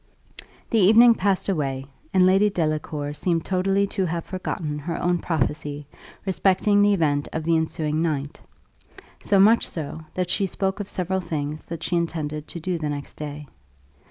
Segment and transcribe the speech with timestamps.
[0.71, 5.85] The evening passed away, and Lady Delacour seemed totally to have forgotten her own prophecy
[6.25, 8.41] respecting the event of the ensuing night;
[9.21, 12.89] so much so, that she spoke of several things that she intended to do the
[12.89, 13.45] next day.